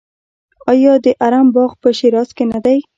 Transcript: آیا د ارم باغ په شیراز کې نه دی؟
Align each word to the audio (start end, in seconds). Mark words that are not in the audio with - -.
آیا 0.71 0.93
د 1.05 1.07
ارم 1.25 1.47
باغ 1.55 1.71
په 1.81 1.89
شیراز 1.97 2.29
کې 2.37 2.43
نه 2.51 2.59
دی؟ 2.65 2.77